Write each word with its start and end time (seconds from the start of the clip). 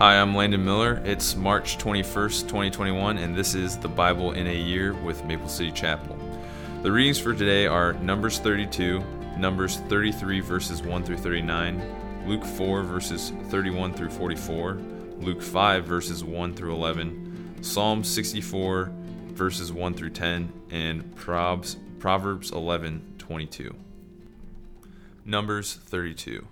Hi, 0.00 0.18
I'm 0.18 0.34
Landon 0.34 0.64
Miller. 0.64 1.02
It's 1.04 1.36
March 1.36 1.76
21st, 1.76 2.44
2021, 2.44 3.18
and 3.18 3.36
this 3.36 3.54
is 3.54 3.76
the 3.76 3.86
Bible 3.86 4.32
in 4.32 4.46
a 4.46 4.54
Year 4.54 4.94
with 4.94 5.22
Maple 5.26 5.46
City 5.46 5.70
Chapel. 5.70 6.16
The 6.82 6.90
readings 6.90 7.18
for 7.18 7.34
today 7.34 7.66
are 7.66 7.92
Numbers 7.92 8.38
32, 8.38 9.04
Numbers 9.36 9.76
33, 9.90 10.40
verses 10.40 10.82
1 10.82 11.04
through 11.04 11.18
39, 11.18 12.24
Luke 12.26 12.46
4, 12.46 12.82
verses 12.82 13.34
31 13.50 13.92
through 13.92 14.08
44, 14.08 14.80
Luke 15.18 15.42
5, 15.42 15.84
verses 15.84 16.24
1 16.24 16.54
through 16.54 16.72
11, 16.72 17.58
Psalm 17.60 18.02
64, 18.02 18.90
verses 19.32 19.70
1 19.70 19.92
through 19.92 20.08
10, 20.08 20.50
and 20.70 21.14
Proverbs, 21.14 21.76
Proverbs 21.98 22.52
11, 22.52 23.16
22. 23.18 23.76
Numbers 25.26 25.74
32. 25.74 26.46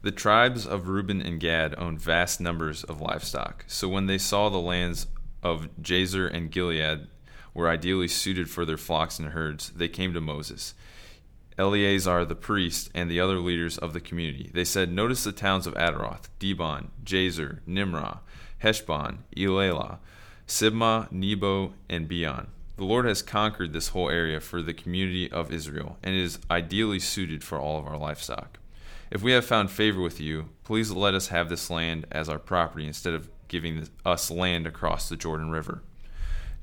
The 0.00 0.12
tribes 0.12 0.64
of 0.64 0.86
Reuben 0.86 1.20
and 1.20 1.40
Gad 1.40 1.74
owned 1.76 2.00
vast 2.00 2.40
numbers 2.40 2.84
of 2.84 3.00
livestock. 3.00 3.64
So 3.66 3.88
when 3.88 4.06
they 4.06 4.18
saw 4.18 4.48
the 4.48 4.58
lands 4.58 5.08
of 5.42 5.68
Jazer 5.82 6.32
and 6.32 6.52
Gilead 6.52 7.08
were 7.52 7.68
ideally 7.68 8.06
suited 8.06 8.48
for 8.48 8.64
their 8.64 8.76
flocks 8.76 9.18
and 9.18 9.30
herds, 9.30 9.70
they 9.70 9.88
came 9.88 10.14
to 10.14 10.20
Moses, 10.20 10.74
Eleazar 11.58 12.24
the 12.24 12.36
priest, 12.36 12.90
and 12.94 13.10
the 13.10 13.18
other 13.18 13.40
leaders 13.40 13.76
of 13.76 13.92
the 13.92 14.00
community. 14.00 14.52
They 14.54 14.64
said, 14.64 14.92
Notice 14.92 15.24
the 15.24 15.32
towns 15.32 15.66
of 15.66 15.74
Ataroth, 15.74 16.28
Dibon, 16.38 16.90
Jazer, 17.04 17.58
Nimrah, 17.66 18.20
Heshbon, 18.62 19.24
Elealeh, 19.36 19.98
Sibmah, 20.46 21.10
Nebo, 21.10 21.74
and 21.88 22.06
Beon. 22.06 22.46
The 22.76 22.84
Lord 22.84 23.06
has 23.06 23.22
conquered 23.22 23.72
this 23.72 23.88
whole 23.88 24.08
area 24.08 24.38
for 24.38 24.62
the 24.62 24.72
community 24.72 25.28
of 25.28 25.52
Israel, 25.52 25.98
and 26.04 26.14
it 26.14 26.22
is 26.22 26.38
ideally 26.48 27.00
suited 27.00 27.42
for 27.42 27.58
all 27.58 27.80
of 27.80 27.86
our 27.88 27.98
livestock. 27.98 28.60
If 29.10 29.22
we 29.22 29.32
have 29.32 29.46
found 29.46 29.70
favor 29.70 30.02
with 30.02 30.20
you, 30.20 30.50
please 30.64 30.90
let 30.90 31.14
us 31.14 31.28
have 31.28 31.48
this 31.48 31.70
land 31.70 32.06
as 32.12 32.28
our 32.28 32.38
property 32.38 32.86
instead 32.86 33.14
of 33.14 33.30
giving 33.48 33.88
us 34.04 34.30
land 34.30 34.66
across 34.66 35.08
the 35.08 35.16
Jordan 35.16 35.50
River. 35.50 35.82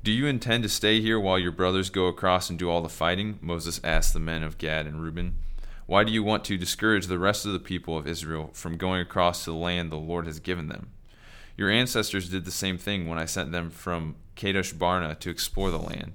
Do 0.04 0.12
you 0.12 0.28
intend 0.28 0.62
to 0.62 0.68
stay 0.68 1.00
here 1.00 1.18
while 1.18 1.40
your 1.40 1.50
brothers 1.50 1.90
go 1.90 2.06
across 2.06 2.48
and 2.48 2.56
do 2.56 2.70
all 2.70 2.82
the 2.82 2.88
fighting? 2.88 3.40
Moses 3.42 3.80
asked 3.82 4.12
the 4.12 4.20
men 4.20 4.44
of 4.44 4.58
Gad 4.58 4.86
and 4.86 5.02
Reuben. 5.02 5.34
Why 5.86 6.04
do 6.04 6.12
you 6.12 6.22
want 6.22 6.44
to 6.44 6.56
discourage 6.56 7.08
the 7.08 7.18
rest 7.18 7.46
of 7.46 7.52
the 7.52 7.58
people 7.58 7.98
of 7.98 8.06
Israel 8.06 8.50
from 8.52 8.76
going 8.76 9.00
across 9.00 9.42
to 9.44 9.50
the 9.50 9.56
land 9.56 9.90
the 9.90 9.96
Lord 9.96 10.26
has 10.26 10.38
given 10.38 10.68
them? 10.68 10.90
Your 11.56 11.70
ancestors 11.70 12.28
did 12.28 12.44
the 12.44 12.52
same 12.52 12.78
thing 12.78 13.08
when 13.08 13.18
I 13.18 13.24
sent 13.24 13.50
them 13.50 13.70
from 13.70 14.14
Kadesh 14.36 14.72
Barnea 14.72 15.16
to 15.16 15.30
explore 15.30 15.72
the 15.72 15.78
land. 15.78 16.12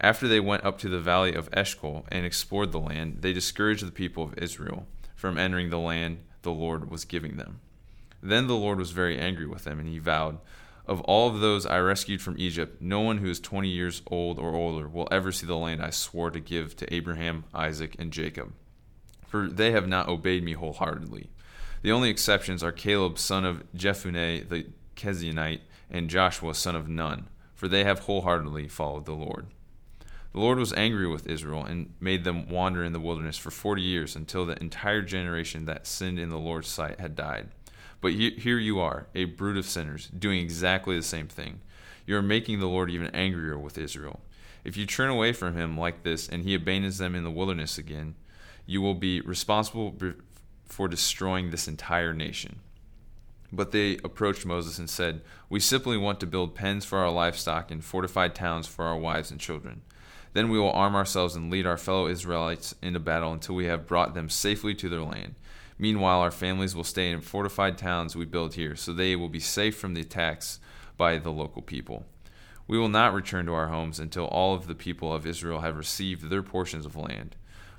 After 0.00 0.26
they 0.26 0.40
went 0.40 0.64
up 0.64 0.78
to 0.78 0.88
the 0.88 0.98
valley 0.98 1.34
of 1.34 1.48
Eshcol 1.52 2.06
and 2.08 2.26
explored 2.26 2.72
the 2.72 2.80
land, 2.80 3.18
they 3.20 3.32
discouraged 3.32 3.86
the 3.86 3.92
people 3.92 4.24
of 4.24 4.36
Israel 4.38 4.86
from 5.20 5.36
entering 5.36 5.68
the 5.68 5.78
land 5.78 6.18
the 6.40 6.50
Lord 6.50 6.90
was 6.90 7.04
giving 7.04 7.36
them. 7.36 7.60
Then 8.22 8.46
the 8.46 8.56
Lord 8.56 8.78
was 8.78 8.92
very 8.92 9.18
angry 9.18 9.46
with 9.46 9.64
them, 9.64 9.78
and 9.78 9.86
he 9.86 9.98
vowed, 9.98 10.38
Of 10.86 11.02
all 11.02 11.28
of 11.28 11.40
those 11.40 11.66
I 11.66 11.78
rescued 11.78 12.22
from 12.22 12.38
Egypt, 12.38 12.80
no 12.80 13.00
one 13.00 13.18
who 13.18 13.28
is 13.28 13.38
twenty 13.38 13.68
years 13.68 14.00
old 14.06 14.38
or 14.38 14.54
older 14.54 14.88
will 14.88 15.08
ever 15.10 15.30
see 15.30 15.46
the 15.46 15.58
land 15.58 15.82
I 15.82 15.90
swore 15.90 16.30
to 16.30 16.40
give 16.40 16.74
to 16.76 16.94
Abraham, 16.94 17.44
Isaac, 17.52 17.96
and 17.98 18.10
Jacob. 18.10 18.54
For 19.26 19.46
they 19.46 19.72
have 19.72 19.86
not 19.86 20.08
obeyed 20.08 20.42
me 20.42 20.54
wholeheartedly. 20.54 21.28
The 21.82 21.92
only 21.92 22.08
exceptions 22.08 22.62
are 22.62 22.72
Caleb, 22.72 23.18
son 23.18 23.44
of 23.44 23.62
Jephunneh 23.76 24.48
the 24.48 24.68
Kenizzite, 24.96 25.60
and 25.90 26.08
Joshua, 26.08 26.54
son 26.54 26.76
of 26.76 26.88
Nun, 26.88 27.28
for 27.54 27.68
they 27.68 27.84
have 27.84 28.00
wholeheartedly 28.00 28.68
followed 28.68 29.04
the 29.04 29.12
Lord. 29.12 29.48
The 30.32 30.40
Lord 30.40 30.58
was 30.58 30.72
angry 30.72 31.08
with 31.08 31.26
Israel 31.26 31.64
and 31.64 31.92
made 31.98 32.22
them 32.22 32.48
wander 32.48 32.84
in 32.84 32.92
the 32.92 33.00
wilderness 33.00 33.36
for 33.36 33.50
forty 33.50 33.82
years 33.82 34.14
until 34.14 34.46
the 34.46 34.60
entire 34.60 35.02
generation 35.02 35.64
that 35.64 35.86
sinned 35.86 36.20
in 36.20 36.30
the 36.30 36.38
Lord's 36.38 36.68
sight 36.68 37.00
had 37.00 37.16
died. 37.16 37.48
But 38.00 38.12
here 38.12 38.58
you 38.58 38.78
are, 38.80 39.08
a 39.14 39.24
brood 39.24 39.56
of 39.56 39.66
sinners, 39.66 40.08
doing 40.08 40.38
exactly 40.38 40.96
the 40.96 41.02
same 41.02 41.26
thing. 41.26 41.60
You 42.06 42.16
are 42.16 42.22
making 42.22 42.60
the 42.60 42.68
Lord 42.68 42.90
even 42.90 43.08
angrier 43.08 43.58
with 43.58 43.76
Israel. 43.76 44.20
If 44.64 44.76
you 44.76 44.86
turn 44.86 45.10
away 45.10 45.32
from 45.32 45.56
him 45.56 45.76
like 45.76 46.02
this 46.02 46.28
and 46.28 46.44
he 46.44 46.54
abandons 46.54 46.98
them 46.98 47.14
in 47.14 47.24
the 47.24 47.30
wilderness 47.30 47.76
again, 47.76 48.14
you 48.66 48.80
will 48.80 48.94
be 48.94 49.20
responsible 49.20 49.96
for 50.64 50.88
destroying 50.88 51.50
this 51.50 51.66
entire 51.66 52.14
nation. 52.14 52.60
But 53.52 53.72
they 53.72 53.98
approached 54.04 54.46
Moses 54.46 54.78
and 54.78 54.88
said, 54.88 55.22
We 55.48 55.58
simply 55.60 55.96
want 55.96 56.20
to 56.20 56.26
build 56.26 56.54
pens 56.54 56.84
for 56.84 56.98
our 56.98 57.10
livestock 57.10 57.70
and 57.70 57.84
fortified 57.84 58.34
towns 58.34 58.66
for 58.66 58.84
our 58.84 58.96
wives 58.96 59.30
and 59.30 59.40
children. 59.40 59.82
Then 60.32 60.48
we 60.48 60.58
will 60.58 60.72
arm 60.72 60.94
ourselves 60.94 61.34
and 61.34 61.50
lead 61.50 61.66
our 61.66 61.76
fellow 61.76 62.06
Israelites 62.06 62.74
into 62.82 63.00
battle 63.00 63.32
until 63.32 63.56
we 63.56 63.66
have 63.66 63.86
brought 63.86 64.14
them 64.14 64.28
safely 64.28 64.74
to 64.76 64.88
their 64.88 65.02
land. 65.02 65.34
Meanwhile, 65.78 66.20
our 66.20 66.30
families 66.30 66.76
will 66.76 66.84
stay 66.84 67.10
in 67.10 67.20
fortified 67.20 67.78
towns 67.78 68.14
we 68.14 68.26
build 68.26 68.54
here, 68.54 68.76
so 68.76 68.92
they 68.92 69.16
will 69.16 69.28
be 69.28 69.40
safe 69.40 69.76
from 69.76 69.94
the 69.94 70.02
attacks 70.02 70.60
by 70.96 71.18
the 71.18 71.32
local 71.32 71.62
people. 71.62 72.04
We 72.68 72.78
will 72.78 72.88
not 72.88 73.14
return 73.14 73.46
to 73.46 73.54
our 73.54 73.68
homes 73.68 73.98
until 73.98 74.26
all 74.26 74.54
of 74.54 74.66
the 74.66 74.74
people 74.74 75.12
of 75.12 75.26
Israel 75.26 75.60
have 75.60 75.76
received 75.76 76.28
their 76.28 76.42
portions 76.42 76.86
of 76.86 76.96
land. 76.96 77.34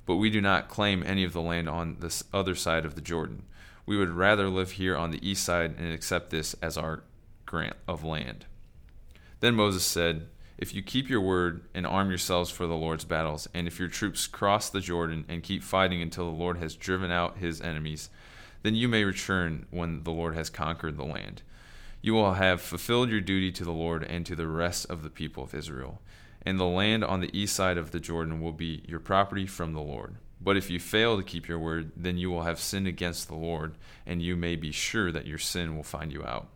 But 0.06 0.16
we 0.16 0.30
do 0.30 0.42
not 0.42 0.68
claim 0.68 1.04
any 1.04 1.24
of 1.24 1.32
the 1.32 1.42
land 1.42 1.70
on 1.70 1.98
this 2.00 2.24
other 2.34 2.56
side 2.56 2.86
of 2.86 2.96
the 2.96 3.02
Jordan. 3.02 3.44
We 3.86 3.98
would 3.98 4.10
rather 4.10 4.50
live 4.50 4.72
here 4.72 4.98
on 4.98 5.12
the 5.12 5.26
east 5.26 5.44
side 5.44 5.76
and 5.78 5.94
accept 5.94 6.30
this 6.32 6.56
as 6.56 6.78
our 6.78 7.04
grant 7.46 7.76
of 7.88 8.04
land. 8.04 8.46
Then 9.40 9.56
Moses 9.56 9.86
said, 9.86 10.28
if 10.62 10.76
you 10.76 10.84
keep 10.84 11.10
your 11.10 11.22
word 11.22 11.64
and 11.74 11.88
arm 11.88 12.10
yourselves 12.10 12.52
for 12.52 12.68
the 12.68 12.76
Lord's 12.76 13.04
battles, 13.04 13.50
and 13.52 13.68
if 13.68 13.80
your 13.80 13.88
troops 13.88 14.28
cross 14.28 14.70
the 14.70 14.80
Jordan 14.80 15.26
and 15.28 15.42
keep 15.42 15.64
fighting 15.64 16.04
until 16.04 16.26
the 16.26 16.38
Lord 16.38 16.60
has 16.60 16.76
driven 16.76 17.12
out 17.12 17.40
his 17.40 17.60
enemies, 17.60 18.12
then 18.62 18.76
you 18.76 18.88
may 18.88 19.04
return 19.04 19.66
when 19.72 20.04
the 20.04 20.12
Lord 20.12 20.36
has 20.36 20.52
conquered 20.52 20.98
the 20.98 21.04
land. 21.04 21.42
You 22.04 22.14
will 22.14 22.36
have 22.36 22.62
fulfilled 22.62 23.10
your 23.10 23.22
duty 23.22 23.52
to 23.54 23.64
the 23.64 23.72
Lord 23.72 24.04
and 24.04 24.24
to 24.28 24.36
the 24.36 24.48
rest 24.48 24.86
of 24.88 25.02
the 25.02 25.10
people 25.10 25.44
of 25.44 25.56
Israel. 25.56 26.00
And 26.44 26.60
the 26.60 26.66
land 26.66 27.04
on 27.04 27.22
the 27.22 27.36
east 27.38 27.56
side 27.56 27.78
of 27.78 27.90
the 27.90 28.00
Jordan 28.00 28.40
will 28.40 28.52
be 28.52 28.84
your 28.88 29.00
property 29.00 29.48
from 29.48 29.74
the 29.74 29.82
Lord. 29.82 30.16
But 30.40 30.58
if 30.58 30.70
you 30.70 30.80
fail 30.80 31.18
to 31.18 31.24
keep 31.24 31.48
your 31.48 31.60
word, 31.60 31.92
then 31.96 32.18
you 32.18 32.30
will 32.30 32.44
have 32.44 32.60
sinned 32.60 32.88
against 32.88 33.28
the 33.28 33.36
Lord, 33.36 33.76
and 34.06 34.22
you 34.22 34.36
may 34.36 34.56
be 34.56 34.72
sure 34.72 35.12
that 35.12 35.28
your 35.28 35.38
sin 35.40 35.76
will 35.76 35.84
find 35.84 36.12
you 36.12 36.24
out. 36.24 36.50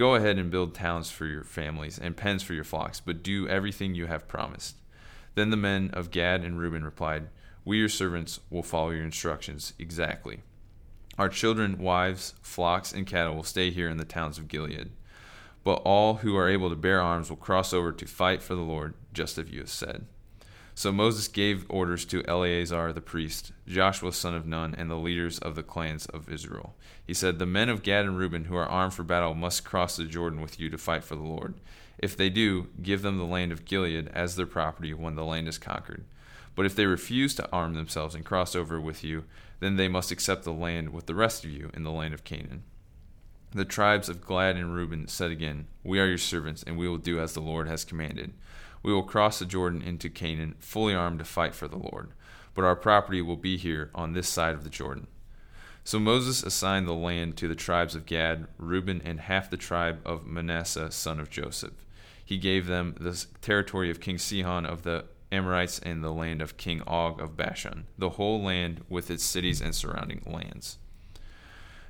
Go 0.00 0.14
ahead 0.14 0.38
and 0.38 0.50
build 0.50 0.74
towns 0.74 1.10
for 1.10 1.26
your 1.26 1.44
families 1.44 1.98
and 1.98 2.16
pens 2.16 2.42
for 2.42 2.54
your 2.54 2.64
flocks, 2.64 3.00
but 3.00 3.22
do 3.22 3.46
everything 3.46 3.94
you 3.94 4.06
have 4.06 4.26
promised. 4.26 4.76
Then 5.34 5.50
the 5.50 5.58
men 5.58 5.90
of 5.92 6.10
Gad 6.10 6.42
and 6.42 6.58
Reuben 6.58 6.86
replied, 6.86 7.28
We, 7.66 7.76
your 7.80 7.90
servants, 7.90 8.40
will 8.48 8.62
follow 8.62 8.92
your 8.92 9.04
instructions 9.04 9.74
exactly. 9.78 10.40
Our 11.18 11.28
children, 11.28 11.76
wives, 11.76 12.32
flocks, 12.40 12.94
and 12.94 13.06
cattle 13.06 13.34
will 13.34 13.42
stay 13.42 13.70
here 13.70 13.90
in 13.90 13.98
the 13.98 14.06
towns 14.06 14.38
of 14.38 14.48
Gilead. 14.48 14.90
But 15.64 15.82
all 15.84 16.14
who 16.14 16.34
are 16.34 16.48
able 16.48 16.70
to 16.70 16.76
bear 16.76 17.02
arms 17.02 17.28
will 17.28 17.36
cross 17.36 17.74
over 17.74 17.92
to 17.92 18.06
fight 18.06 18.42
for 18.42 18.54
the 18.54 18.62
Lord, 18.62 18.94
just 19.12 19.36
as 19.36 19.50
you 19.50 19.58
have 19.58 19.68
said. 19.68 20.06
So 20.80 20.90
Moses 20.90 21.28
gave 21.28 21.66
orders 21.68 22.06
to 22.06 22.24
Eleazar 22.26 22.94
the 22.94 23.02
priest, 23.02 23.52
Joshua 23.68 24.14
son 24.14 24.34
of 24.34 24.46
Nun, 24.46 24.74
and 24.78 24.90
the 24.90 24.94
leaders 24.94 25.38
of 25.38 25.54
the 25.54 25.62
clans 25.62 26.06
of 26.06 26.32
Israel. 26.32 26.74
He 27.06 27.12
said, 27.12 27.38
The 27.38 27.44
men 27.44 27.68
of 27.68 27.82
Gad 27.82 28.06
and 28.06 28.16
Reuben 28.16 28.46
who 28.46 28.56
are 28.56 28.66
armed 28.66 28.94
for 28.94 29.02
battle 29.02 29.34
must 29.34 29.62
cross 29.62 29.96
the 29.96 30.04
Jordan 30.04 30.40
with 30.40 30.58
you 30.58 30.70
to 30.70 30.78
fight 30.78 31.04
for 31.04 31.16
the 31.16 31.22
Lord. 31.22 31.52
If 31.98 32.16
they 32.16 32.30
do, 32.30 32.68
give 32.80 33.02
them 33.02 33.18
the 33.18 33.26
land 33.26 33.52
of 33.52 33.66
Gilead 33.66 34.08
as 34.14 34.36
their 34.36 34.46
property 34.46 34.94
when 34.94 35.16
the 35.16 35.24
land 35.26 35.48
is 35.48 35.58
conquered. 35.58 36.06
But 36.54 36.64
if 36.64 36.74
they 36.74 36.86
refuse 36.86 37.34
to 37.34 37.52
arm 37.52 37.74
themselves 37.74 38.14
and 38.14 38.24
cross 38.24 38.56
over 38.56 38.80
with 38.80 39.04
you, 39.04 39.24
then 39.58 39.76
they 39.76 39.86
must 39.86 40.10
accept 40.10 40.44
the 40.44 40.50
land 40.50 40.94
with 40.94 41.04
the 41.04 41.14
rest 41.14 41.44
of 41.44 41.50
you 41.50 41.70
in 41.74 41.82
the 41.82 41.92
land 41.92 42.14
of 42.14 42.24
Canaan. 42.24 42.62
The 43.52 43.66
tribes 43.66 44.08
of 44.08 44.26
Gad 44.26 44.56
and 44.56 44.74
Reuben 44.74 45.08
said 45.08 45.30
again, 45.30 45.66
We 45.84 46.00
are 46.00 46.06
your 46.06 46.16
servants, 46.16 46.62
and 46.62 46.78
we 46.78 46.88
will 46.88 46.96
do 46.96 47.20
as 47.20 47.34
the 47.34 47.40
Lord 47.40 47.68
has 47.68 47.84
commanded. 47.84 48.32
We 48.82 48.92
will 48.92 49.02
cross 49.02 49.38
the 49.38 49.44
Jordan 49.44 49.82
into 49.82 50.08
Canaan, 50.08 50.54
fully 50.58 50.94
armed 50.94 51.18
to 51.18 51.24
fight 51.24 51.54
for 51.54 51.68
the 51.68 51.78
Lord. 51.78 52.10
But 52.54 52.64
our 52.64 52.76
property 52.76 53.22
will 53.22 53.36
be 53.36 53.56
here 53.56 53.90
on 53.94 54.12
this 54.12 54.28
side 54.28 54.54
of 54.54 54.64
the 54.64 54.70
Jordan. 54.70 55.06
So 55.84 55.98
Moses 55.98 56.42
assigned 56.42 56.86
the 56.86 56.92
land 56.92 57.36
to 57.38 57.48
the 57.48 57.54
tribes 57.54 57.94
of 57.94 58.06
Gad, 58.06 58.46
Reuben, 58.58 59.00
and 59.04 59.20
half 59.20 59.50
the 59.50 59.56
tribe 59.56 60.00
of 60.04 60.26
Manasseh, 60.26 60.90
son 60.90 61.20
of 61.20 61.30
Joseph. 61.30 61.84
He 62.24 62.38
gave 62.38 62.66
them 62.66 62.94
the 63.00 63.24
territory 63.40 63.90
of 63.90 64.00
King 64.00 64.18
Sihon 64.18 64.66
of 64.66 64.82
the 64.82 65.06
Amorites 65.32 65.78
and 65.78 66.02
the 66.02 66.12
land 66.12 66.42
of 66.42 66.56
King 66.56 66.82
Og 66.86 67.20
of 67.20 67.36
Bashan, 67.36 67.86
the 67.98 68.10
whole 68.10 68.42
land 68.42 68.84
with 68.88 69.10
its 69.10 69.24
cities 69.24 69.60
and 69.60 69.74
surrounding 69.74 70.22
lands. 70.26 70.78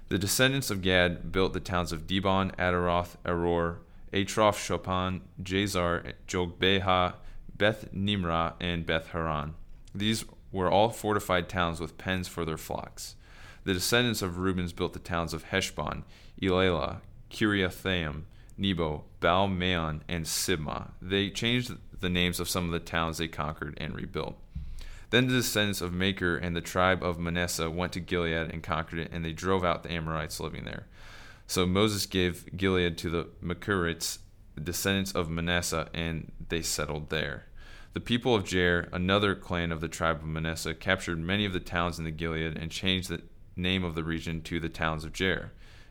The 0.08 0.18
descendants 0.18 0.70
of 0.70 0.82
Gad 0.82 1.30
built 1.30 1.52
the 1.52 1.60
towns 1.60 1.92
of 1.92 2.06
Dibon, 2.06 2.54
Ataroth, 2.56 3.16
Aroer, 3.24 3.78
Atroth 4.12 4.56
Shophan, 4.56 5.20
Jazer, 5.42 6.12
Jogbeha, 6.26 7.14
Beth 7.56 7.92
Nimrah, 7.92 8.54
and 8.60 8.86
Beth 8.86 9.08
Haran. 9.08 9.54
These 9.94 10.24
were 10.52 10.70
all 10.70 10.90
fortified 10.90 11.48
towns 11.48 11.80
with 11.80 11.98
pens 11.98 12.26
for 12.26 12.44
their 12.44 12.56
flocks. 12.56 13.14
The 13.64 13.74
descendants 13.74 14.22
of 14.22 14.38
Reuben 14.38 14.68
built 14.74 14.94
the 14.94 14.98
towns 14.98 15.34
of 15.34 15.44
Heshbon, 15.44 16.04
Elealeh, 16.42 17.00
Kiriathaim, 17.30 18.22
Nebo, 18.56 19.04
Baal 19.20 19.48
Meon, 19.48 20.02
and 20.08 20.24
Sibmah. 20.24 20.90
They 21.00 21.30
changed 21.30 21.72
the 22.00 22.08
names 22.08 22.40
of 22.40 22.48
some 22.48 22.64
of 22.64 22.72
the 22.72 22.80
towns 22.80 23.18
they 23.18 23.28
conquered 23.28 23.76
and 23.78 23.94
rebuilt. 23.94 24.36
Then 25.10 25.26
the 25.26 25.34
descendants 25.34 25.80
of 25.80 25.92
Machir 25.92 26.36
and 26.36 26.54
the 26.56 26.60
tribe 26.60 27.02
of 27.02 27.18
Manasseh 27.18 27.70
went 27.70 27.92
to 27.92 28.00
Gilead 28.00 28.50
and 28.50 28.62
conquered 28.62 29.00
it, 29.00 29.10
and 29.12 29.24
they 29.24 29.32
drove 29.32 29.64
out 29.64 29.82
the 29.82 29.92
Amorites 29.92 30.40
living 30.40 30.64
there. 30.64 30.86
So 31.50 31.66
Moses 31.66 32.06
gave 32.06 32.56
Gilead 32.56 32.96
to 32.98 33.10
the 33.10 33.28
Machirites, 33.42 34.20
descendants 34.62 35.10
of 35.10 35.28
Manasseh, 35.28 35.88
and 35.92 36.30
they 36.48 36.62
settled 36.62 37.10
there. 37.10 37.46
The 37.92 37.98
people 37.98 38.36
of 38.36 38.44
Jair, 38.44 38.88
another 38.92 39.34
clan 39.34 39.72
of 39.72 39.80
the 39.80 39.88
tribe 39.88 40.18
of 40.18 40.28
Manasseh, 40.28 40.74
captured 40.74 41.18
many 41.18 41.44
of 41.44 41.52
the 41.52 41.58
towns 41.58 41.98
in 41.98 42.04
the 42.04 42.12
Gilead 42.12 42.56
and 42.56 42.70
changed 42.70 43.08
the 43.08 43.22
name 43.56 43.82
of 43.82 43.96
the 43.96 44.04
region 44.04 44.42
to 44.42 44.60
the 44.60 44.68
towns 44.68 45.04
of 45.04 45.12
Jair. 45.12 45.48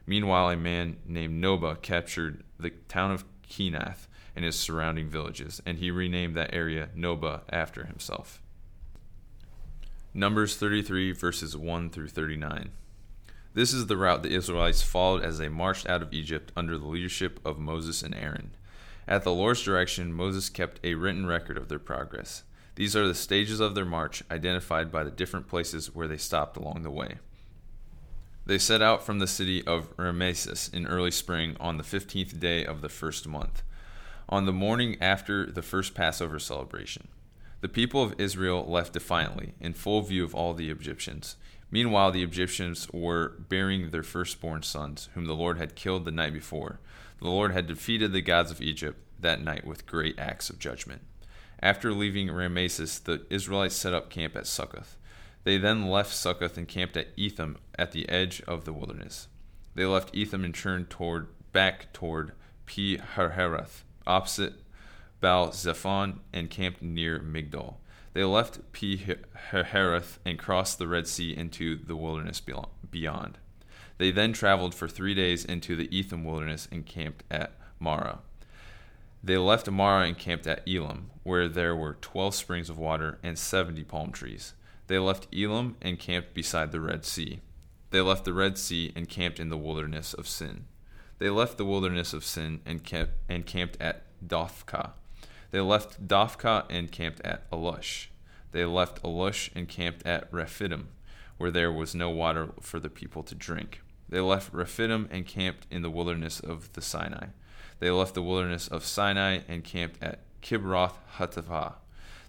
Meanwhile, 0.07 0.51
a 0.51 0.55
man 0.55 0.95
named 1.05 1.43
Nobah 1.43 1.81
captured 1.81 2.45
the 2.57 2.69
town 2.87 3.11
of 3.11 3.25
Kenath 3.45 4.07
and 4.37 4.45
its 4.45 4.55
surrounding 4.55 5.09
villages, 5.09 5.61
and 5.65 5.79
he 5.79 5.91
renamed 5.91 6.37
that 6.37 6.53
area 6.53 6.87
Nobah 6.95 7.41
after 7.49 7.83
himself. 7.83 8.41
Numbers 10.13 10.55
33, 10.55 11.11
verses 11.11 11.57
1 11.57 11.89
through 11.89 12.07
39. 12.07 12.71
This 13.53 13.73
is 13.73 13.87
the 13.87 13.97
route 13.97 14.23
the 14.23 14.35
Israelites 14.35 14.83
followed 14.83 15.23
as 15.23 15.37
they 15.37 15.49
marched 15.49 15.89
out 15.89 16.01
of 16.01 16.13
Egypt 16.13 16.51
under 16.55 16.77
the 16.77 16.87
leadership 16.87 17.39
of 17.43 17.57
Moses 17.57 18.03
and 18.03 18.13
Aaron. 18.13 18.51
At 19.07 19.23
the 19.23 19.33
Lord's 19.33 19.63
direction, 19.63 20.13
Moses 20.13 20.49
kept 20.49 20.79
a 20.83 20.93
written 20.93 21.25
record 21.25 21.57
of 21.57 21.67
their 21.67 21.79
progress. 21.79 22.43
These 22.75 22.95
are 22.95 23.07
the 23.07 23.15
stages 23.15 23.59
of 23.59 23.73
their 23.73 23.85
march, 23.85 24.23
identified 24.29 24.91
by 24.91 25.03
the 25.03 25.11
different 25.11 25.47
places 25.47 25.93
where 25.95 26.07
they 26.07 26.17
stopped 26.17 26.57
along 26.57 26.83
the 26.83 26.91
way. 26.91 27.17
They 28.45 28.59
set 28.59 28.81
out 28.81 29.03
from 29.03 29.19
the 29.19 29.27
city 29.27 29.65
of 29.65 29.93
Rameses 29.97 30.69
in 30.71 30.87
early 30.87 31.11
spring 31.11 31.57
on 31.59 31.77
the 31.77 31.83
fifteenth 31.83 32.39
day 32.39 32.63
of 32.63 32.81
the 32.81 32.89
first 32.89 33.27
month, 33.27 33.63
on 34.29 34.45
the 34.45 34.53
morning 34.53 34.95
after 35.01 35.47
the 35.47 35.63
first 35.63 35.95
Passover 35.95 36.39
celebration. 36.39 37.07
The 37.61 37.67
people 37.67 38.01
of 38.03 38.15
Israel 38.19 38.63
left 38.67 38.93
defiantly, 38.93 39.55
in 39.59 39.73
full 39.73 40.01
view 40.03 40.23
of 40.23 40.33
all 40.33 40.53
the 40.53 40.69
Egyptians. 40.69 41.35
Meanwhile, 41.71 42.11
the 42.11 42.23
Egyptians 42.23 42.87
were 42.91 43.35
burying 43.47 43.89
their 43.89 44.03
firstborn 44.03 44.63
sons, 44.63 45.09
whom 45.13 45.25
the 45.25 45.35
Lord 45.35 45.57
had 45.57 45.75
killed 45.75 46.05
the 46.05 46.11
night 46.11 46.33
before. 46.33 46.79
The 47.19 47.27
Lord 47.27 47.51
had 47.51 47.67
defeated 47.67 48.11
the 48.11 48.21
gods 48.21 48.49
of 48.49 48.61
Egypt 48.61 48.99
that 49.19 49.41
night 49.41 49.65
with 49.65 49.85
great 49.85 50.17
acts 50.17 50.49
of 50.49 50.57
judgment. 50.59 51.01
After 51.61 51.91
leaving 51.91 52.31
Rameses, 52.31 52.99
the 52.99 53.25
Israelites 53.29 53.75
set 53.75 53.93
up 53.93 54.09
camp 54.09 54.35
at 54.35 54.47
Succoth. 54.47 54.97
They 55.43 55.57
then 55.57 55.89
left 55.89 56.13
Succoth 56.13 56.57
and 56.57 56.67
camped 56.67 56.97
at 56.97 57.09
Etham 57.17 57.57
at 57.77 57.91
the 57.91 58.07
edge 58.09 58.41
of 58.47 58.65
the 58.65 58.73
wilderness. 58.73 59.27
They 59.75 59.85
left 59.85 60.15
Etham 60.15 60.43
and 60.43 60.55
turned 60.55 60.89
toward 60.89 61.27
back 61.51 61.91
toward 61.93 62.33
Pi 62.65 62.97
Hahiroth, 63.15 63.83
opposite 64.07 64.53
Baal 65.19 65.51
Zephon, 65.51 66.19
and 66.31 66.49
camped 66.49 66.81
near 66.81 67.19
Migdol. 67.19 67.75
They 68.13 68.23
left 68.23 68.59
Hahiroth 68.73 70.17
and 70.25 70.39
crossed 70.39 70.79
the 70.79 70.87
Red 70.87 71.07
Sea 71.07 71.35
into 71.35 71.77
the 71.77 71.95
wilderness 71.95 72.41
beyond. 72.41 73.37
They 73.97 74.11
then 74.11 74.33
traveled 74.33 74.73
for 74.73 74.87
three 74.87 75.13
days 75.13 75.45
into 75.45 75.75
the 75.75 75.93
Etham 75.95 76.23
wilderness 76.23 76.67
and 76.71 76.85
camped 76.85 77.23
at 77.29 77.53
Marah. 77.79 78.19
They 79.23 79.37
left 79.37 79.69
Marah 79.69 80.07
and 80.07 80.17
camped 80.17 80.47
at 80.47 80.67
Elim, 80.67 81.11
where 81.23 81.49
there 81.49 81.75
were 81.75 81.97
twelve 81.99 82.33
springs 82.33 82.69
of 82.69 82.77
water 82.77 83.19
and 83.21 83.37
seventy 83.37 83.83
palm 83.83 84.11
trees. 84.11 84.53
They 84.87 84.97
left 84.97 85.27
Elim 85.33 85.75
and 85.81 85.99
camped 85.99 86.33
beside 86.33 86.71
the 86.71 86.79
Red 86.79 87.05
Sea. 87.05 87.41
They 87.91 88.01
left 88.01 88.23
the 88.23 88.33
Red 88.33 88.57
Sea 88.57 88.93
and 88.95 89.09
camped 89.09 89.39
in 89.39 89.49
the 89.49 89.57
wilderness 89.57 90.13
of 90.13 90.27
Sin. 90.27 90.65
They 91.17 91.29
left 91.29 91.57
the 91.57 91.65
wilderness 91.65 92.13
of 92.13 92.23
Sin 92.23 92.61
and, 92.65 92.83
camped, 92.83 93.81
at 93.81 94.03
Dophkah. 94.25 94.91
They 95.51 95.61
left 95.61 96.07
Dophkah 96.07 96.65
and 96.69 96.91
camped 96.91 97.21
at 97.21 97.49
Alush. 97.51 98.07
They 98.51 98.65
left 98.65 99.01
Alush 99.03 99.49
and 99.55 99.67
camped 99.67 100.05
at 100.05 100.31
Rephidim, 100.31 100.89
where 101.37 101.51
there 101.51 101.71
was 101.71 101.95
no 101.95 102.09
water 102.09 102.49
for 102.61 102.79
the 102.79 102.89
people 102.89 103.23
to 103.23 103.35
drink. 103.35 103.81
They 104.07 104.19
left 104.19 104.53
Rephidim 104.53 105.07
and 105.11 105.25
camped 105.25 105.67
in 105.69 105.81
the 105.81 105.89
wilderness 105.89 106.39
of 106.39 106.73
the 106.73 106.81
Sinai. 106.81 107.27
They 107.79 107.91
left 107.91 108.13
the 108.13 108.23
wilderness 108.23 108.67
of 108.67 108.83
Sinai 108.83 109.39
and 109.47 109.63
camped 109.63 110.01
at 110.03 110.19
Kibroth 110.41 110.95
Hattaavah. 111.17 111.75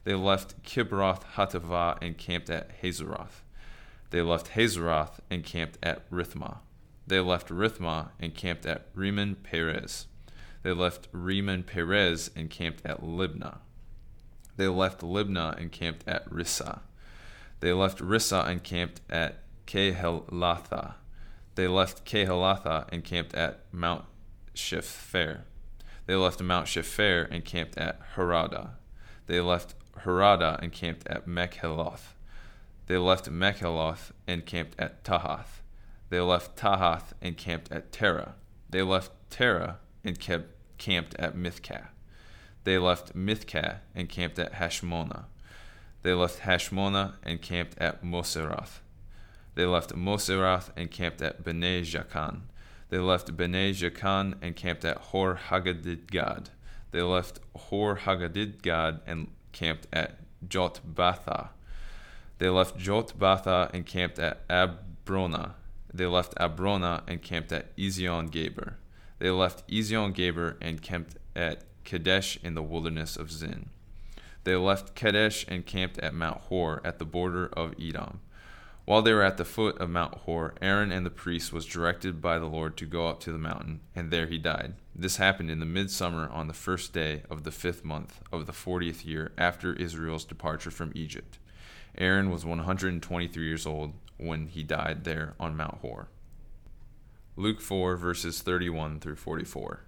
They 0.04 0.14
left 0.14 0.62
Kibroth 0.62 1.24
Hattaavah 1.34 1.98
and 2.02 2.16
camped 2.16 2.50
at 2.50 2.80
Hazeroth. 2.82 3.42
They 4.10 4.22
left 4.22 4.52
Hazeroth 4.52 5.20
and 5.30 5.44
camped 5.44 5.78
at 5.82 6.08
Rithmah. 6.10 6.58
They 7.06 7.20
left 7.20 7.48
Rithmah 7.48 8.10
and 8.18 8.34
camped 8.34 8.66
at 8.66 8.86
Rimmon 8.94 9.36
Perez. 9.36 10.06
They 10.62 10.72
left 10.72 11.08
Rimmon 11.12 11.62
Perez 11.62 12.30
and 12.36 12.50
camped 12.50 12.84
at 12.84 13.02
Libnah. 13.02 13.58
They 14.56 14.68
left 14.68 15.00
Libnah 15.00 15.58
and 15.58 15.72
camped 15.72 16.06
at 16.06 16.28
Rissah. 16.28 16.80
They 17.60 17.72
left 17.72 17.98
Rissah 17.98 18.46
and 18.46 18.62
camped 18.62 19.00
at 19.08 19.42
Kehelatha. 19.66 20.94
They 21.54 21.66
left 21.66 22.04
Kehelatha 22.04 22.88
and 22.92 23.04
camped 23.04 23.34
at 23.34 23.60
Mount 23.72 24.04
Shepher. 24.54 25.42
They 26.06 26.14
left 26.14 26.42
Mount 26.42 26.66
Shepher 26.66 27.28
and 27.30 27.44
camped 27.44 27.78
at 27.78 28.00
Harada. 28.14 28.70
They 29.26 29.40
left 29.40 29.74
Harada 30.04 30.58
and 30.60 30.72
camped 30.72 31.06
at 31.08 31.26
Makheloth. 31.26 32.14
They 32.86 32.96
left 32.96 33.30
Makheloth 33.30 34.10
and 34.26 34.44
camped 34.44 34.78
at 34.78 35.04
Tahath. 35.04 35.62
They 36.08 36.20
left 36.20 36.56
Tahath 36.56 37.12
and 37.22 37.36
camped 37.36 37.70
at 37.70 37.92
Terah. 37.92 38.34
They 38.68 38.82
left 38.82 39.12
Terah 39.30 39.78
and 40.04 40.18
kept, 40.18 40.48
camped 40.78 41.14
at 41.14 41.36
Mithkah. 41.36 41.88
They 42.64 42.78
left 42.78 43.14
Mithkah 43.14 43.78
and 43.94 44.08
camped 44.08 44.38
at 44.38 44.54
Hashmonah. 44.54 45.24
They 46.02 46.14
left 46.14 46.40
Hashmonah 46.40 47.14
and 47.22 47.42
camped 47.42 47.78
at 47.78 48.02
Moseroth. 48.02 48.80
They 49.54 49.66
left 49.66 49.94
Moseroth 49.94 50.70
and 50.76 50.90
camped 50.90 51.20
at 51.22 51.44
Bnei 51.44 51.82
Jaakan. 51.82 52.42
They 52.88 52.98
left 52.98 53.36
Bnei 53.36 53.70
Jaakan 53.70 54.34
and 54.42 54.56
camped 54.56 54.84
at 54.84 54.96
Hor 54.98 55.38
Hagadidgad. 55.48 56.46
They 56.90 57.02
left 57.02 57.40
Hor 57.54 57.96
Hagadidgad 57.96 59.00
and 59.06 59.28
camped 59.52 59.86
at 59.92 60.16
Jotbatha. 60.46 61.50
They 62.38 62.48
left 62.48 62.78
Jotbatha 62.78 63.70
and 63.72 63.86
camped 63.86 64.18
at 64.18 64.46
Abronah. 64.48 65.52
They 65.92 66.06
left 66.06 66.34
Abronah 66.36 67.02
and 67.06 67.22
camped 67.22 67.52
at 67.52 67.76
Ezion 67.76 68.30
Geber. 68.30 68.76
They 69.20 69.30
left 69.30 69.68
Ezion 69.68 70.14
Geber 70.14 70.56
and 70.60 70.82
camped 70.82 71.16
at 71.36 71.64
Kadesh 71.84 72.38
in 72.42 72.54
the 72.54 72.62
wilderness 72.62 73.16
of 73.16 73.30
Zin. 73.30 73.68
They 74.44 74.56
left 74.56 74.94
Kadesh 74.94 75.44
and 75.46 75.66
camped 75.66 75.98
at 75.98 76.14
Mount 76.14 76.38
Hor 76.42 76.80
at 76.84 76.98
the 76.98 77.04
border 77.04 77.46
of 77.52 77.74
Edom. 77.78 78.20
While 78.86 79.02
they 79.02 79.12
were 79.12 79.22
at 79.22 79.36
the 79.36 79.44
foot 79.44 79.78
of 79.78 79.90
Mount 79.90 80.14
Hor, 80.14 80.54
Aaron 80.62 80.90
and 80.90 81.04
the 81.04 81.10
priests 81.10 81.52
was 81.52 81.66
directed 81.66 82.22
by 82.22 82.38
the 82.38 82.46
Lord 82.46 82.78
to 82.78 82.86
go 82.86 83.08
up 83.08 83.20
to 83.20 83.32
the 83.32 83.38
mountain, 83.38 83.80
and 83.94 84.10
there 84.10 84.26
he 84.26 84.38
died. 84.38 84.74
This 84.96 85.18
happened 85.18 85.50
in 85.50 85.60
the 85.60 85.66
midsummer 85.66 86.28
on 86.30 86.48
the 86.48 86.54
first 86.54 86.94
day 86.94 87.22
of 87.30 87.44
the 87.44 87.52
fifth 87.52 87.84
month 87.84 88.20
of 88.32 88.46
the 88.46 88.54
fortieth 88.54 89.04
year 89.04 89.32
after 89.36 89.74
Israel's 89.74 90.24
departure 90.24 90.70
from 90.70 90.92
Egypt. 90.94 91.38
Aaron 91.98 92.30
was 92.30 92.46
123 92.46 93.46
years 93.46 93.66
old 93.66 93.92
when 94.16 94.46
he 94.46 94.62
died 94.62 95.04
there 95.04 95.34
on 95.38 95.56
Mount 95.56 95.78
Hor. 95.82 96.08
Luke 97.36 97.60
4, 97.60 97.96
verses 97.96 98.42
31 98.42 98.98
through 98.98 99.14
44. 99.14 99.84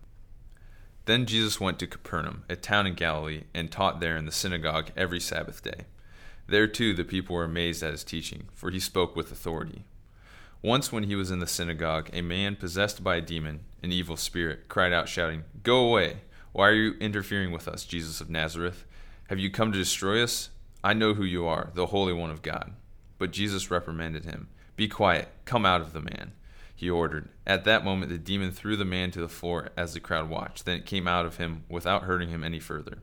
Then 1.07 1.27
Jesus 1.27 1.61
went 1.61 1.81
to 1.81 1.89
Capernaum, 1.89 2.45
a 2.49 2.55
town 2.55 2.87
in 2.87 2.95
Galilee, 2.95 3.43
and 3.53 3.71
taught 3.71 3.99
there 3.99 4.17
in 4.17 4.27
the 4.27 4.33
synagogue 4.33 4.91
every 4.97 5.19
Sabbath 5.19 5.63
day. 5.63 5.87
There 6.47 6.69
too 6.69 6.95
the 6.95 7.05
people 7.05 7.35
were 7.35 7.45
amazed 7.45 7.83
at 7.83 7.91
his 7.91 8.05
teaching, 8.05 8.45
for 8.55 8.71
he 8.71 8.79
spoke 8.79 9.17
with 9.17 9.33
authority. 9.33 9.85
Once, 10.63 10.93
when 10.93 11.03
he 11.03 11.17
was 11.17 11.33
in 11.33 11.41
the 11.41 11.47
synagogue, 11.47 12.09
a 12.13 12.23
man 12.23 12.55
possessed 12.55 13.03
by 13.03 13.17
a 13.17 13.21
demon, 13.21 13.65
an 13.83 13.91
evil 13.91 14.17
spirit, 14.17 14.69
cried 14.69 14.93
out, 14.93 15.09
shouting, 15.09 15.43
Go 15.65 15.85
away! 15.85 16.19
Why 16.53 16.69
are 16.69 16.75
you 16.75 16.95
interfering 17.01 17.51
with 17.51 17.67
us, 17.67 17.85
Jesus 17.85 18.21
of 18.21 18.31
Nazareth? 18.31 18.85
Have 19.29 19.41
you 19.41 19.51
come 19.51 19.73
to 19.73 19.79
destroy 19.79 20.23
us? 20.23 20.51
I 20.85 20.93
know 20.93 21.15
who 21.15 21.25
you 21.25 21.45
are, 21.47 21.73
the 21.75 21.87
Holy 21.87 22.13
One 22.13 22.31
of 22.31 22.43
God. 22.43 22.73
But 23.19 23.33
Jesus 23.33 23.71
reprimanded 23.71 24.25
him. 24.25 24.49
Be 24.77 24.87
quiet, 24.87 25.29
come 25.45 25.67
out 25.67 25.81
of 25.81 25.93
the 25.93 26.01
man 26.01 26.33
he 26.83 26.91
ordered. 26.91 27.29
At 27.47 27.63
that 27.63 27.85
moment, 27.85 28.11
the 28.11 28.19
demon 28.19 28.51
threw 28.51 28.75
the 28.75 28.85
man 28.85 29.13
to 29.13 29.21
the 29.21 29.29
floor 29.29 29.69
as 29.77 29.95
the 29.95 30.01
crowd 30.01 30.29
watched. 30.29 30.65
Then 30.65 30.79
it 30.79 30.85
came 30.85 31.07
out 31.07 31.25
of 31.25 31.37
him 31.37 31.63
without 31.69 32.03
hurting 32.03 32.29
him 32.29 32.43
any 32.43 32.59
further. 32.59 32.99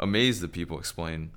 Amazed, 0.00 0.40
the 0.40 0.48
people 0.48 0.78
explained 0.78 1.30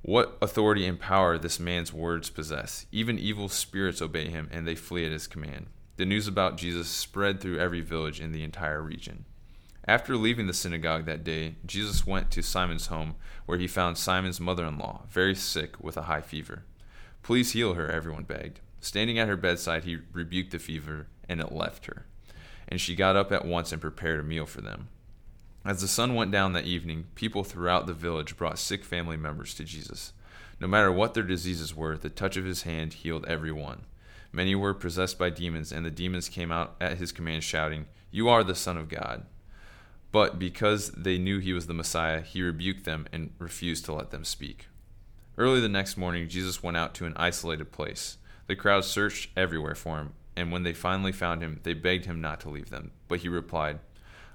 what 0.00 0.38
authority 0.40 0.86
and 0.86 0.98
power 0.98 1.36
this 1.36 1.60
man's 1.60 1.92
words 1.92 2.30
possess. 2.30 2.86
Even 2.90 3.18
evil 3.18 3.50
spirits 3.50 4.00
obey 4.00 4.30
him, 4.30 4.48
and 4.50 4.66
they 4.66 4.74
flee 4.74 5.04
at 5.04 5.12
his 5.12 5.26
command. 5.26 5.66
The 5.98 6.06
news 6.06 6.26
about 6.26 6.56
Jesus 6.56 6.88
spread 6.88 7.42
through 7.42 7.58
every 7.58 7.82
village 7.82 8.18
in 8.18 8.32
the 8.32 8.42
entire 8.42 8.80
region. 8.80 9.26
After 9.86 10.16
leaving 10.16 10.46
the 10.46 10.54
synagogue 10.54 11.04
that 11.04 11.24
day, 11.24 11.56
Jesus 11.66 12.06
went 12.06 12.30
to 12.30 12.42
Simon's 12.42 12.86
home, 12.86 13.16
where 13.44 13.58
he 13.58 13.68
found 13.68 13.98
Simon's 13.98 14.40
mother 14.40 14.64
in 14.64 14.78
law, 14.78 15.02
very 15.10 15.34
sick 15.34 15.78
with 15.78 15.98
a 15.98 16.02
high 16.04 16.22
fever. 16.22 16.64
Please 17.22 17.52
heal 17.52 17.74
her, 17.74 17.90
everyone 17.90 18.24
begged. 18.24 18.60
Standing 18.82 19.16
at 19.20 19.28
her 19.28 19.36
bedside, 19.36 19.84
he 19.84 19.98
rebuked 20.12 20.50
the 20.50 20.58
fever, 20.58 21.06
and 21.28 21.40
it 21.40 21.52
left 21.52 21.86
her. 21.86 22.04
And 22.66 22.80
she 22.80 22.96
got 22.96 23.14
up 23.14 23.30
at 23.30 23.44
once 23.44 23.70
and 23.70 23.80
prepared 23.80 24.18
a 24.18 24.24
meal 24.24 24.44
for 24.44 24.60
them. 24.60 24.88
As 25.64 25.80
the 25.80 25.86
sun 25.86 26.16
went 26.16 26.32
down 26.32 26.52
that 26.52 26.64
evening, 26.64 27.04
people 27.14 27.44
throughout 27.44 27.86
the 27.86 27.92
village 27.92 28.36
brought 28.36 28.58
sick 28.58 28.84
family 28.84 29.16
members 29.16 29.54
to 29.54 29.64
Jesus. 29.64 30.12
No 30.58 30.66
matter 30.66 30.90
what 30.90 31.14
their 31.14 31.22
diseases 31.22 31.76
were, 31.76 31.96
the 31.96 32.10
touch 32.10 32.36
of 32.36 32.44
his 32.44 32.62
hand 32.62 32.94
healed 32.94 33.24
every 33.26 33.52
one. 33.52 33.82
Many 34.32 34.56
were 34.56 34.74
possessed 34.74 35.16
by 35.16 35.30
demons, 35.30 35.70
and 35.70 35.86
the 35.86 35.90
demons 35.90 36.28
came 36.28 36.50
out 36.50 36.74
at 36.80 36.98
his 36.98 37.12
command, 37.12 37.44
shouting, 37.44 37.86
You 38.10 38.28
are 38.28 38.42
the 38.42 38.56
Son 38.56 38.76
of 38.76 38.88
God. 38.88 39.26
But 40.10 40.40
because 40.40 40.90
they 40.90 41.18
knew 41.18 41.38
he 41.38 41.52
was 41.52 41.68
the 41.68 41.74
Messiah, 41.74 42.20
he 42.20 42.42
rebuked 42.42 42.84
them 42.84 43.06
and 43.12 43.32
refused 43.38 43.84
to 43.84 43.94
let 43.94 44.10
them 44.10 44.24
speak. 44.24 44.66
Early 45.38 45.60
the 45.60 45.68
next 45.68 45.96
morning, 45.96 46.28
Jesus 46.28 46.64
went 46.64 46.76
out 46.76 46.94
to 46.94 47.06
an 47.06 47.14
isolated 47.14 47.70
place. 47.70 48.18
The 48.46 48.56
crowd 48.56 48.84
searched 48.84 49.30
everywhere 49.36 49.74
for 49.74 49.98
him, 49.98 50.12
and 50.36 50.50
when 50.50 50.62
they 50.62 50.72
finally 50.72 51.12
found 51.12 51.42
him, 51.42 51.60
they 51.62 51.74
begged 51.74 52.06
him 52.06 52.20
not 52.20 52.40
to 52.40 52.50
leave 52.50 52.70
them. 52.70 52.90
But 53.08 53.20
he 53.20 53.28
replied, 53.28 53.80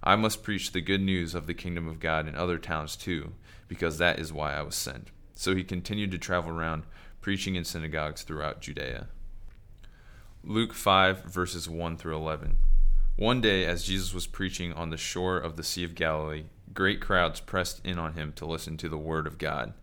I 0.04 0.16
must 0.16 0.44
preach 0.44 0.72
the 0.72 0.82
good 0.82 1.02
news 1.02 1.36
of 1.36 1.48
the 1.48 1.54
kingdom 1.54 1.88
of 1.88 2.00
God 2.00 2.28
in 2.28 2.36
other 2.36 2.58
towns 2.58 2.96
too, 2.96 3.34
because 3.68 3.98
that 3.98 4.20
is 4.20 4.32
why 4.32 4.54
I 4.54 4.62
was 4.62 4.76
sent. 4.76 5.10
So 5.34 5.56
he 5.56 5.64
continued 5.64 6.12
to 6.12 6.18
travel 6.18 6.52
around, 6.52 6.84
preaching 7.22 7.56
in 7.56 7.66
synagogues 7.66 8.24
throughout 8.24 8.62
Judea. 8.62 9.08
Luke 10.44 10.74
5, 10.74 11.26
verses 11.26 11.68
1 11.68 11.98
through 11.98 12.16
11. 12.16 12.58
One 13.18 13.42
day, 13.42 13.66
as 13.66 13.84
Jesus 13.84 14.14
was 14.14 14.28
preaching 14.28 14.72
on 14.72 14.92
the 14.92 14.98
shore 14.98 15.38
of 15.38 15.58
the 15.58 15.64
Sea 15.64 15.84
of 15.84 15.96
Galilee, 15.96 16.46
great 16.74 17.02
crowds 17.02 17.40
pressed 17.40 17.84
in 17.86 17.98
on 17.98 18.14
him 18.14 18.32
to 18.34 18.46
listen 18.46 18.78
to 18.78 18.88
the 18.88 18.98
word 18.98 19.28
of 19.28 19.40
God. 19.40 19.74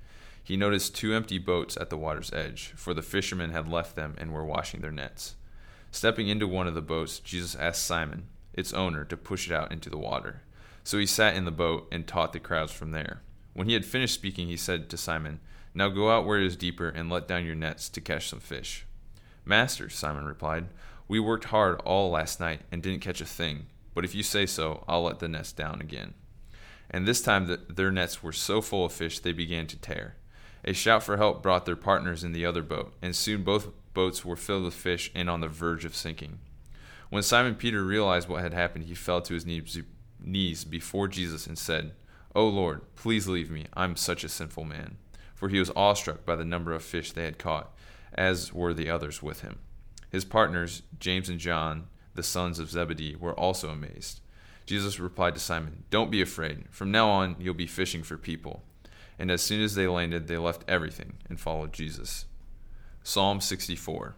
He 0.45 0.57
noticed 0.57 0.95
two 0.95 1.15
empty 1.15 1.39
boats 1.39 1.77
at 1.77 1.91
the 1.91 1.97
water's 1.97 2.33
edge, 2.33 2.75
for 2.77 2.95
the 2.95 3.03
fishermen 3.03 3.51
had 3.51 3.67
left 3.67 3.97
them 3.97 4.15
and 4.19 4.33
were 4.33 4.45
washing 4.45 4.83
their 4.83 4.93
nets. 4.93 5.35
Stepping 5.91 6.29
into 6.29 6.47
one 6.47 6.69
of 6.69 6.75
the 6.75 6.83
boats, 6.83 7.19
Jesus 7.19 7.57
asked 7.57 7.85
Simon, 7.85 8.27
its 8.53 8.73
owner, 8.73 9.05
to 9.07 9.17
push 9.17 9.51
it 9.51 9.55
out 9.55 9.73
into 9.73 9.89
the 9.89 9.99
water. 9.99 10.43
So 10.85 10.99
he 10.99 11.07
sat 11.07 11.35
in 11.35 11.47
the 11.47 11.51
boat 11.51 11.89
and 11.91 12.07
taught 12.07 12.33
the 12.33 12.41
crowds 12.41 12.73
from 12.73 12.91
there. 12.91 13.23
When 13.55 13.69
he 13.69 13.75
had 13.75 13.85
finished 13.85 14.15
speaking, 14.15 14.47
he 14.49 14.57
said 14.57 14.91
to 14.91 14.97
Simon, 14.97 15.41
Now 15.73 15.89
go 15.89 16.11
out 16.11 16.27
where 16.27 16.39
it 16.39 16.47
is 16.47 16.57
deeper 16.57 16.89
and 16.89 17.09
let 17.09 17.27
down 17.27 17.47
your 17.47 17.55
nets 17.55 17.89
to 17.89 18.01
catch 18.01 18.29
some 18.29 18.41
fish. 18.41 18.87
Master, 19.45 19.89
Simon 19.89 20.27
replied, 20.27 20.67
we 21.07 21.21
worked 21.21 21.45
hard 21.45 21.81
all 21.81 22.11
last 22.11 22.41
night 22.41 22.63
and 22.73 22.83
didn't 22.83 23.03
catch 23.03 23.21
a 23.21 23.27
thing, 23.27 23.67
but 23.95 24.05
if 24.05 24.15
you 24.15 24.23
say 24.23 24.47
so, 24.47 24.85
I'll 24.89 25.03
let 25.03 25.19
the 25.19 25.29
nets 25.29 25.53
down 25.53 25.81
again. 25.81 26.15
And 26.91 27.07
this 27.07 27.21
time 27.21 27.47
the, 27.47 27.61
their 27.69 27.91
nets 27.91 28.23
were 28.23 28.33
so 28.33 28.61
full 28.63 28.87
of 28.87 28.93
fish 28.93 29.19
they 29.19 29.33
began 29.33 29.67
to 29.67 29.77
tear. 29.77 30.17
A 30.65 30.73
shout 30.73 31.03
for 31.03 31.19
help 31.19 31.43
brought 31.43 31.67
their 31.67 31.77
partners 31.77 32.25
in 32.25 32.33
the 32.33 32.47
other 32.47 32.63
boat, 32.63 32.95
and 33.03 33.15
soon 33.15 33.43
both 33.43 33.69
boats 33.93 34.25
were 34.25 34.37
filled 34.37 34.65
with 34.65 34.75
fish 34.75 35.11
and 35.15 35.29
on 35.29 35.41
the 35.41 35.49
verge 35.49 35.85
of 35.85 35.95
sinking. 35.95 36.39
When 37.11 37.23
Simon 37.23 37.55
Peter 37.55 37.85
realized 37.85 38.29
what 38.29 38.43
had 38.43 38.55
happened, 38.55 38.87
he 38.87 38.95
fell 38.95 39.21
to 39.23 39.35
his 39.35 39.47
knees 39.47 40.65
before 40.65 41.07
Jesus 41.07 41.47
and 41.47 41.59
said, 41.59 41.93
O 42.35 42.43
oh 42.43 42.49
Lord, 42.49 42.81
please 42.97 43.29
leave 43.29 43.51
me. 43.51 43.67
I'm 43.75 43.95
such 43.95 44.25
a 44.25 44.29
sinful 44.29 44.65
man. 44.65 44.97
For 45.35 45.49
he 45.49 45.59
was 45.59 45.71
awestruck 45.77 46.25
by 46.25 46.35
the 46.35 46.45
number 46.45 46.73
of 46.73 46.83
fish 46.83 47.13
they 47.13 47.25
had 47.25 47.39
caught, 47.39 47.73
as 48.15 48.53
were 48.53 48.75
the 48.75 48.91
others 48.91 49.23
with 49.23 49.43
him. 49.43 49.59
His 50.11 50.25
partners, 50.25 50.83
James 50.99 51.29
and 51.29 51.39
John, 51.39 51.89
the 52.15 52.23
sons 52.23 52.59
of 52.59 52.71
Zebedee, 52.71 53.17
were 53.17 53.39
also 53.39 53.69
amazed. 53.69 54.21
Jesus 54.67 54.99
replied 54.99 55.35
to 55.35 55.41
Simon, 55.41 55.85
Don't 55.91 56.11
be 56.11 56.23
afraid. 56.23 56.65
From 56.71 56.91
now 56.91 57.11
on, 57.11 57.37
you'll 57.39 57.55
be 57.55 57.67
fishing 57.67 58.03
for 58.03 58.17
people. 58.17 58.65
And 59.19 59.31
as 59.31 59.43
soon 59.43 59.63
as 59.63 59.75
they 59.75 59.87
landed, 59.87 60.27
they 60.27 60.39
left 60.39 60.65
everything 60.67 61.15
and 61.29 61.39
followed 61.39 61.73
Jesus. 61.73 62.27
Psalm 63.03 63.41
64 63.41 64.17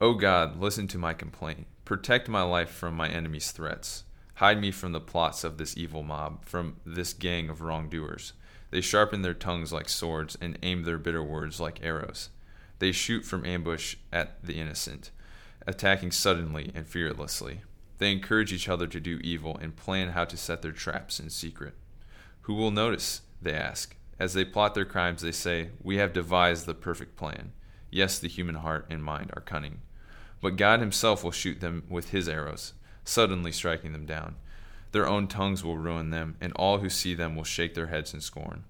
O 0.00 0.14
God, 0.14 0.58
listen 0.58 0.86
to 0.88 0.98
my 0.98 1.12
complaint. 1.12 1.66
Protect 1.84 2.28
my 2.28 2.42
life 2.42 2.70
from 2.70 2.94
my 2.94 3.08
enemies' 3.08 3.50
threats. 3.50 4.04
Hide 4.36 4.60
me 4.60 4.70
from 4.70 4.92
the 4.92 5.00
plots 5.00 5.44
of 5.44 5.58
this 5.58 5.76
evil 5.76 6.02
mob, 6.02 6.46
from 6.46 6.76
this 6.86 7.12
gang 7.12 7.50
of 7.50 7.60
wrongdoers. 7.60 8.32
They 8.70 8.80
sharpen 8.80 9.20
their 9.20 9.34
tongues 9.34 9.72
like 9.72 9.88
swords 9.88 10.38
and 10.40 10.58
aim 10.62 10.84
their 10.84 10.96
bitter 10.96 11.22
words 11.22 11.60
like 11.60 11.84
arrows. 11.84 12.30
They 12.78 12.92
shoot 12.92 13.26
from 13.26 13.44
ambush 13.44 13.96
at 14.10 14.42
the 14.42 14.54
innocent, 14.54 15.10
attacking 15.66 16.12
suddenly 16.12 16.72
and 16.74 16.86
fearlessly. 16.86 17.60
They 17.98 18.12
encourage 18.12 18.52
each 18.54 18.68
other 18.68 18.86
to 18.86 19.00
do 19.00 19.20
evil 19.22 19.58
and 19.58 19.76
plan 19.76 20.10
how 20.10 20.24
to 20.24 20.36
set 20.38 20.62
their 20.62 20.72
traps 20.72 21.20
in 21.20 21.28
secret. 21.28 21.74
Who 22.42 22.54
will 22.54 22.70
notice? 22.70 23.20
They 23.42 23.54
ask. 23.54 23.96
As 24.18 24.34
they 24.34 24.44
plot 24.44 24.74
their 24.74 24.84
crimes, 24.84 25.22
they 25.22 25.32
say, 25.32 25.70
We 25.82 25.96
have 25.96 26.12
devised 26.12 26.66
the 26.66 26.74
perfect 26.74 27.16
plan. 27.16 27.52
Yes, 27.90 28.18
the 28.18 28.28
human 28.28 28.56
heart 28.56 28.86
and 28.90 29.02
mind 29.02 29.30
are 29.34 29.40
cunning. 29.40 29.80
But 30.40 30.56
God 30.56 30.80
Himself 30.80 31.24
will 31.24 31.30
shoot 31.30 31.60
them 31.60 31.84
with 31.88 32.10
His 32.10 32.28
arrows, 32.28 32.74
suddenly 33.04 33.52
striking 33.52 33.92
them 33.92 34.06
down. 34.06 34.36
Their 34.92 35.06
own 35.06 35.26
tongues 35.26 35.64
will 35.64 35.76
ruin 35.76 36.10
them, 36.10 36.36
and 36.40 36.52
all 36.54 36.78
who 36.78 36.90
see 36.90 37.14
them 37.14 37.36
will 37.36 37.44
shake 37.44 37.74
their 37.74 37.86
heads 37.86 38.12
in 38.12 38.20
scorn. 38.20 38.64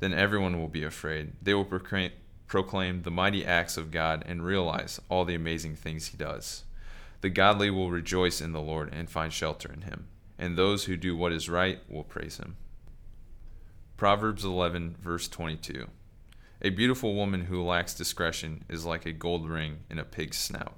Then 0.00 0.12
everyone 0.12 0.58
will 0.58 0.68
be 0.68 0.84
afraid. 0.84 1.32
They 1.40 1.54
will 1.54 1.64
proclaim, 1.64 2.10
proclaim 2.46 3.02
the 3.02 3.10
mighty 3.10 3.44
acts 3.44 3.76
of 3.76 3.90
God, 3.90 4.24
and 4.26 4.44
realize 4.44 5.00
all 5.08 5.24
the 5.24 5.34
amazing 5.34 5.76
things 5.76 6.08
He 6.08 6.16
does. 6.16 6.64
The 7.20 7.30
godly 7.30 7.70
will 7.70 7.90
rejoice 7.90 8.40
in 8.40 8.52
the 8.52 8.60
Lord 8.60 8.92
and 8.92 9.08
find 9.10 9.32
shelter 9.32 9.72
in 9.72 9.82
Him, 9.82 10.08
and 10.38 10.56
those 10.56 10.84
who 10.84 10.96
do 10.96 11.16
what 11.16 11.32
is 11.32 11.48
right 11.48 11.80
will 11.88 12.04
praise 12.04 12.38
Him. 12.38 12.56
Proverbs 13.96 14.44
11, 14.44 14.96
verse 15.00 15.26
22. 15.26 15.86
A 16.60 16.68
beautiful 16.68 17.14
woman 17.14 17.46
who 17.46 17.64
lacks 17.64 17.94
discretion 17.94 18.62
is 18.68 18.84
like 18.84 19.06
a 19.06 19.12
gold 19.12 19.48
ring 19.48 19.78
in 19.88 19.98
a 19.98 20.04
pig's 20.04 20.36
snout. 20.36 20.74